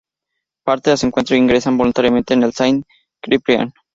Parten 0.65 0.93
a 0.93 0.97
su 0.97 1.05
encuentro 1.05 1.35
e 1.35 1.37
ingresan 1.37 1.77
voluntariamente 1.77 2.33
en 2.33 2.41
el 2.41 2.49
de 2.49 2.55
Saint-Cyprien. 2.55 3.71